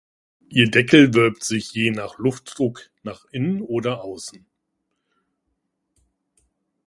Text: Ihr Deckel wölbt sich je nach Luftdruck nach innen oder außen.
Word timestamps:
Ihr 0.49 0.67
Deckel 0.71 1.13
wölbt 1.13 1.43
sich 1.43 1.73
je 1.73 1.91
nach 1.91 2.17
Luftdruck 2.17 2.89
nach 3.03 3.23
innen 3.25 3.61
oder 3.61 4.03
außen. 4.03 4.43